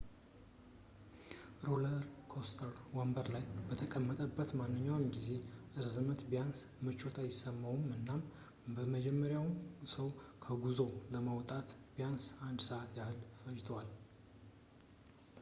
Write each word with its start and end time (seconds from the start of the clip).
ሮለርኮስተር 1.65 2.71
ወንበር 2.97 3.27
ላይ 3.35 3.43
በተጠመቀበት 3.67 4.49
ማንኛውም 4.61 5.03
የጊዜ 5.05 5.27
ርዝመት 5.85 6.21
ቢያንስ 6.31 6.61
ምቾት 6.87 7.17
አይሰማውም 7.25 7.85
እናም 7.97 8.23
የመጀመሪያውን 8.81 9.55
ሰው 9.95 10.09
ከጉዞው 10.47 10.91
ለማውጣት 11.15 11.69
ቢያንስ 11.97 12.25
አንድ 12.49 12.59
ሰዓት 12.71 12.91
ያህል 13.01 13.19
ፈጅቶዋል 13.45 13.89